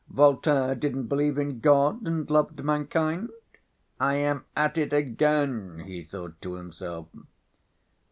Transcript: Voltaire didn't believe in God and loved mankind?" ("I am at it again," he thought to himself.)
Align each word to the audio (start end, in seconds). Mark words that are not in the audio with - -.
Voltaire 0.09 0.73
didn't 0.73 1.05
believe 1.05 1.37
in 1.37 1.59
God 1.59 2.07
and 2.07 2.27
loved 2.27 2.63
mankind?" 2.63 3.29
("I 3.99 4.15
am 4.15 4.45
at 4.55 4.75
it 4.79 4.93
again," 4.93 5.83
he 5.85 6.01
thought 6.01 6.41
to 6.41 6.55
himself.) 6.55 7.05